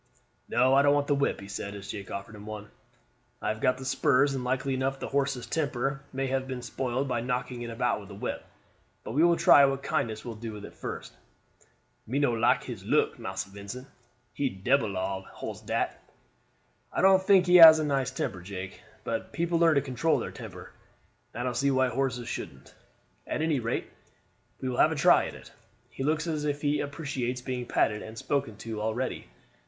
[0.49, 2.69] "No, I don't want the whip," he said, as Jake offered him one.
[3.39, 7.07] "I have got the spurs, and likely enough the horse's temper may have been spoiled
[7.07, 8.43] by knocking it about with a whip;
[9.03, 11.13] but we will try what kindness will do with it first."
[12.07, 13.87] "Me no like his look, Massa Vincent;
[14.33, 16.01] he debbil ob a hoss dat."
[16.91, 20.31] "I don't think he has a nice temper, Jake; but people learn to control their
[20.31, 20.71] temper,
[21.31, 22.73] and I don't see why horses shouldn't.
[23.27, 23.85] At any rate
[24.61, 25.51] we will have a try at it.
[25.91, 29.27] He looks as if he appreciates being patted and spoken to already.